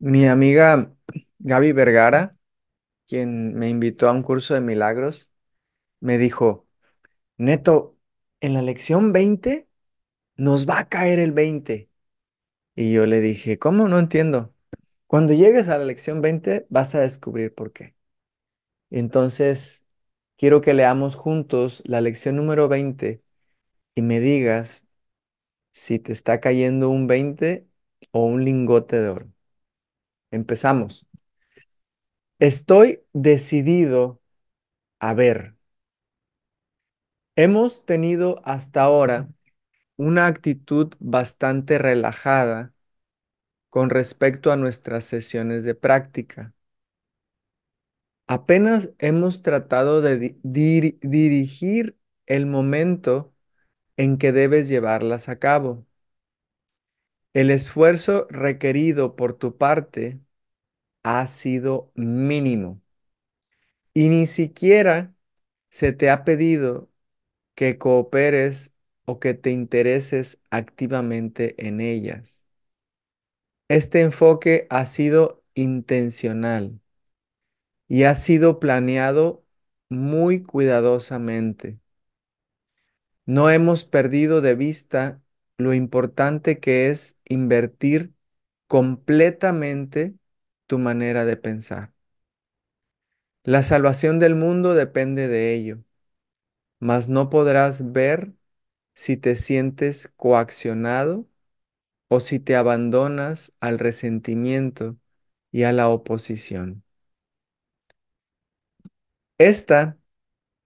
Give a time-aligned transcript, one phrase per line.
[0.00, 0.94] Mi amiga
[1.40, 2.36] Gaby Vergara,
[3.08, 5.30] quien me invitó a un curso de milagros,
[6.00, 6.68] me dijo,
[7.38, 7.98] Neto,
[8.40, 9.68] en la lección 20
[10.36, 11.90] nos va a caer el 20.
[12.76, 13.88] Y yo le dije, ¿cómo?
[13.88, 14.54] No entiendo.
[15.08, 17.96] Cuando llegues a la lección 20 vas a descubrir por qué.
[18.90, 19.86] Entonces,
[20.36, 23.22] quiero que leamos juntos la lección número 20
[23.96, 24.86] y me digas
[25.72, 27.68] si te está cayendo un 20
[28.12, 29.32] o un lingote de oro.
[30.32, 31.06] Empezamos.
[32.40, 34.20] Estoy decidido
[35.00, 35.56] a ver.
[37.36, 39.28] Hemos tenido hasta ahora
[39.96, 42.74] una actitud bastante relajada
[43.70, 46.54] con respecto a nuestras sesiones de práctica.
[48.26, 51.96] Apenas hemos tratado de di- dir- dirigir
[52.26, 53.34] el momento
[53.98, 55.86] en que debes llevarlas a cabo.
[57.34, 60.20] El esfuerzo requerido por tu parte
[61.04, 62.82] ha sido mínimo
[63.94, 65.14] y ni siquiera
[65.70, 66.90] se te ha pedido
[67.56, 68.74] que cooperes
[69.06, 72.48] o que te intereses activamente en ellas.
[73.68, 76.78] Este enfoque ha sido intencional
[77.88, 79.44] y ha sido planeado
[79.90, 81.78] muy cuidadosamente.
[83.26, 85.22] No hemos perdido de vista
[85.60, 88.14] lo importante que es invertir
[88.68, 90.14] completamente
[90.66, 91.92] tu manera de pensar.
[93.44, 95.80] La salvación del mundo depende de ello,
[96.80, 98.32] mas no podrás ver
[98.94, 101.28] si te sientes coaccionado
[102.08, 104.98] o si te abandonas al resentimiento
[105.52, 106.84] y a la oposición.
[109.38, 109.98] Esta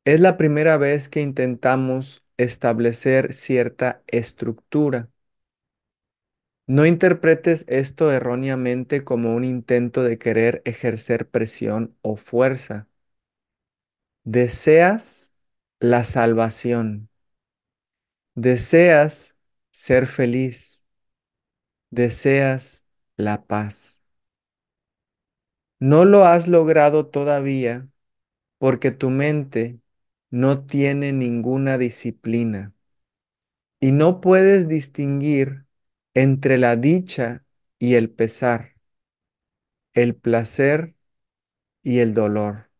[0.07, 5.11] es la primera vez que intentamos establecer cierta estructura.
[6.67, 12.87] No interpretes esto erróneamente como un intento de querer ejercer presión o fuerza.
[14.27, 15.33] Deseas
[15.81, 17.09] la salvación.
[18.37, 19.37] Deseas
[19.73, 20.87] ser feliz.
[21.91, 22.85] Deseas
[23.17, 24.03] la paz.
[25.79, 27.89] No lo has logrado todavía
[28.59, 29.81] porque tu mente
[30.35, 32.75] no tiene ninguna disciplina
[33.81, 35.65] y no puedes distinguir
[36.15, 37.45] entre la dicha
[37.79, 38.75] y el pesar,
[39.95, 40.95] el placer
[41.83, 42.71] y el dolor,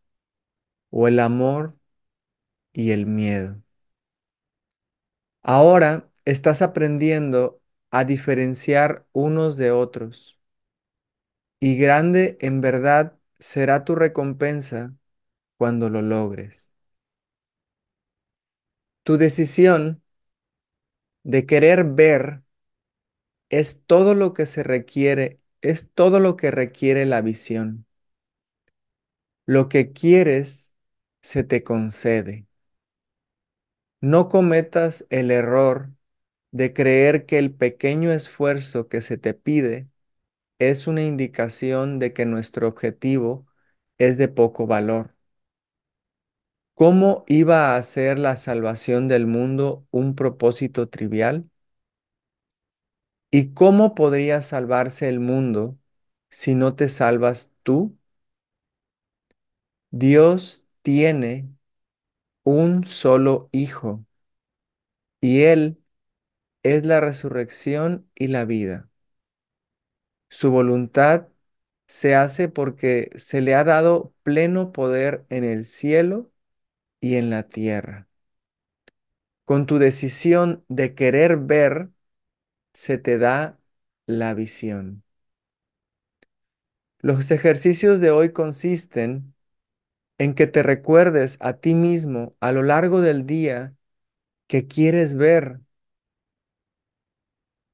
[0.89, 1.77] o el amor
[2.73, 3.61] y el miedo.
[5.43, 7.61] Ahora estás aprendiendo
[7.91, 10.37] a diferenciar unos de otros
[11.59, 14.95] y grande en verdad será tu recompensa
[15.57, 16.73] cuando lo logres.
[19.05, 20.01] Tu decisión
[21.23, 22.41] de querer ver
[23.49, 27.85] es todo lo que se requiere, es todo lo que requiere la visión.
[29.47, 30.75] Lo que quieres
[31.21, 32.45] se te concede.
[34.01, 35.91] No cometas el error
[36.51, 39.89] de creer que el pequeño esfuerzo que se te pide
[40.59, 43.47] es una indicación de que nuestro objetivo
[43.99, 45.14] es de poco valor.
[46.75, 51.49] ¿Cómo iba a hacer la salvación del mundo un propósito trivial?
[53.31, 55.77] ¿Y cómo podría salvarse el mundo
[56.29, 57.97] si no te salvas tú?
[59.89, 61.49] Dios tiene
[62.43, 64.05] un solo Hijo
[65.21, 65.81] y Él
[66.63, 68.89] es la resurrección y la vida.
[70.29, 71.27] Su voluntad
[71.87, 76.31] se hace porque se le ha dado pleno poder en el cielo
[77.05, 78.07] y en la tierra.
[79.45, 81.89] Con tu decisión de querer ver,
[82.73, 83.59] se te da
[84.07, 85.03] la visión.
[86.99, 89.33] Los ejercicios de hoy consisten
[90.19, 93.75] en que te recuerdes a ti mismo a lo largo del día
[94.47, 95.61] que quieres ver.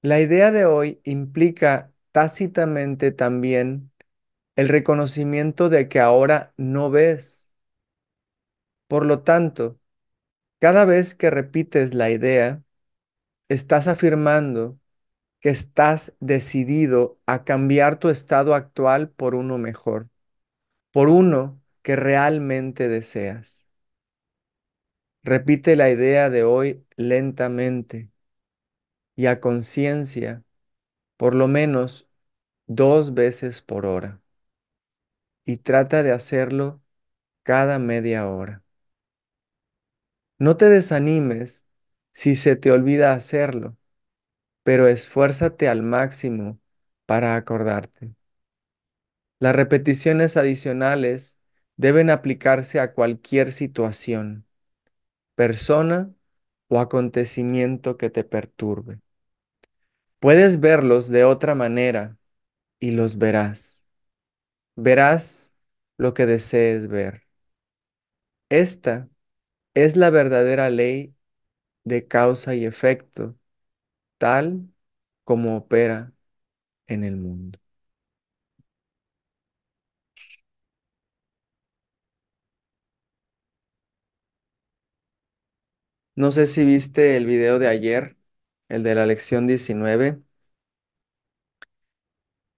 [0.03, 3.91] La idea de hoy implica tácitamente también
[4.55, 7.40] el reconocimiento de que ahora no ves.
[9.01, 9.79] Por lo tanto,
[10.59, 12.63] cada vez que repites la idea,
[13.49, 14.79] estás afirmando
[15.41, 20.09] que estás decidido a cambiar tu estado actual por uno mejor,
[20.91, 23.69] por uno que realmente deseas.
[25.23, 28.11] Repite la idea de hoy lentamente
[29.15, 30.43] y a conciencia,
[31.17, 32.07] por lo menos
[32.67, 34.21] dos veces por hora,
[35.45, 36.81] y trata de hacerlo
[37.43, 38.60] cada media hora.
[40.41, 41.67] No te desanimes
[42.13, 43.77] si se te olvida hacerlo,
[44.63, 46.59] pero esfuérzate al máximo
[47.07, 48.15] para acordarte.
[49.39, 51.37] Las repeticiones adicionales
[51.75, 54.45] deben aplicarse a cualquier situación,
[55.35, 56.13] persona
[56.69, 58.99] o acontecimiento que te perturbe.
[60.19, 62.17] Puedes verlos de otra manera
[62.79, 63.87] y los verás.
[64.75, 65.55] Verás
[65.97, 67.23] lo que desees ver.
[68.49, 69.09] Esta
[69.73, 71.15] es la verdadera ley
[71.85, 73.37] de causa y efecto,
[74.19, 74.69] tal
[75.25, 76.13] como opera
[76.87, 77.59] en el mundo.
[86.15, 88.17] No sé si viste el video de ayer,
[88.69, 90.21] el de la lección 19.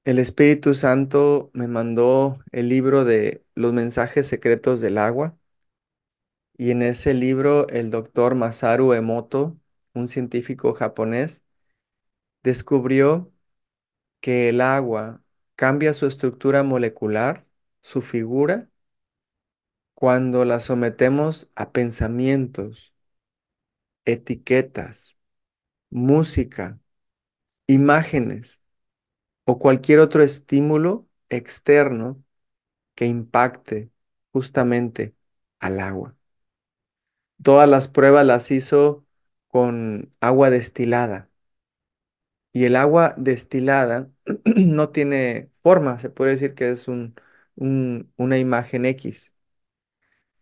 [0.05, 5.37] El Espíritu Santo me mandó el libro de los mensajes secretos del agua
[6.57, 9.57] y en ese libro el doctor Masaru Emoto,
[9.93, 11.43] un científico japonés,
[12.43, 13.31] descubrió
[14.21, 15.23] que el agua
[15.55, 17.47] cambia su estructura molecular,
[17.81, 18.69] su figura,
[19.95, 22.93] cuando la sometemos a pensamientos,
[24.05, 25.19] etiquetas,
[25.89, 26.79] música,
[27.67, 28.63] imágenes
[29.45, 32.23] o cualquier otro estímulo externo
[32.95, 33.91] que impacte
[34.33, 35.15] justamente
[35.59, 36.17] al agua.
[37.41, 39.05] Todas las pruebas las hizo
[39.47, 41.29] con agua destilada.
[42.51, 44.09] Y el agua destilada
[44.55, 47.15] no tiene forma, se puede decir que es un,
[48.17, 49.35] una imagen X.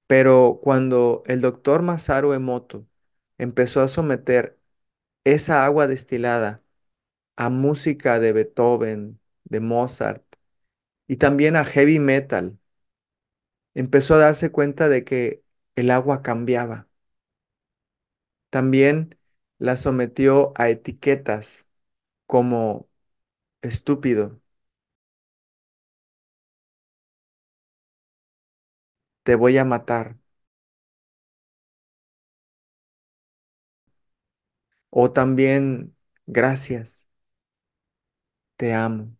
[0.08, 2.86] Pero cuando el doctor Masaru Emoto
[3.38, 4.60] empezó a someter
[5.24, 6.64] esa agua destilada
[7.38, 10.24] a música de Beethoven, de Mozart
[11.08, 12.60] y también a heavy metal,
[13.74, 15.44] empezó a darse cuenta de que
[15.76, 16.88] el agua cambiaba.
[18.50, 19.18] También
[19.60, 21.70] la sometió a etiquetas
[22.28, 22.90] como
[23.64, 24.42] estúpido,
[29.24, 30.18] te voy a matar,
[34.90, 35.96] o también
[36.28, 37.10] gracias,
[38.58, 39.16] te amo.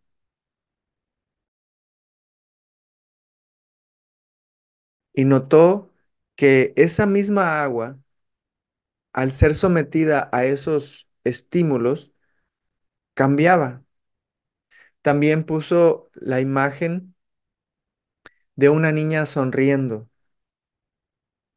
[5.14, 5.90] Y notó
[6.36, 7.98] que esa misma agua,
[9.12, 12.12] al ser sometida a esos estímulos,
[13.14, 13.82] cambiaba.
[15.02, 17.14] También puso la imagen
[18.56, 20.08] de una niña sonriendo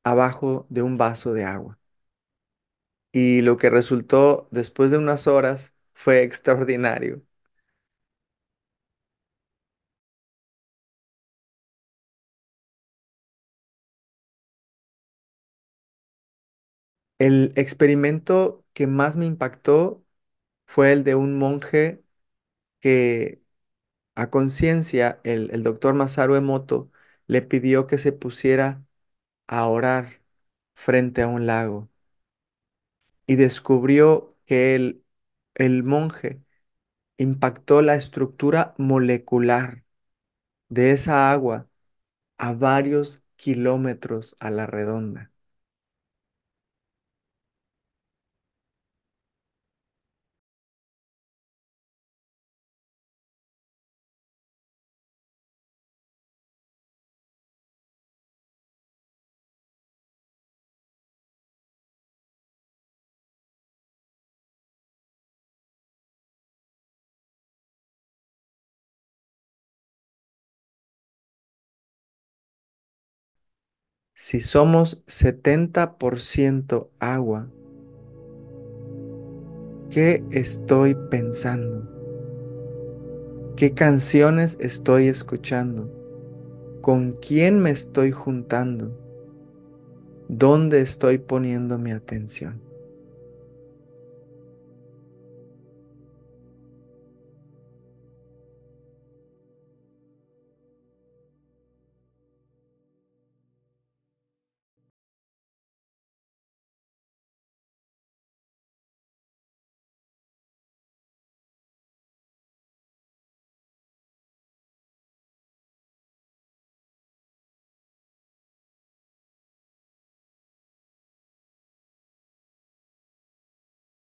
[0.06, 1.78] abajo de un vaso de agua.
[3.12, 7.24] Y lo que resultó después de unas horas fue extraordinario.
[17.20, 20.04] El experimento que más me impactó
[20.68, 22.04] fue el de un monje
[22.82, 23.44] que
[24.16, 26.92] a conciencia el, el doctor Masaru Emoto
[27.28, 28.86] le pidió que se pusiera
[29.48, 30.22] a orar
[30.76, 31.90] frente a un lago
[33.28, 35.04] y descubrió que el,
[35.56, 36.42] el monje
[37.18, 39.86] impactó la estructura molecular
[40.70, 41.70] de esa agua
[42.40, 45.34] a varios kilómetros a la redonda.
[74.28, 77.48] Si somos 70% agua,
[79.92, 81.88] ¿qué estoy pensando?
[83.56, 85.92] ¿Qué canciones estoy escuchando?
[86.82, 88.98] ¿Con quién me estoy juntando?
[90.28, 92.65] ¿Dónde estoy poniendo mi atención?